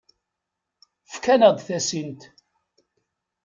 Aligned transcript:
Efk-aneɣ-d 1.05 1.59
tasint. 1.67 2.21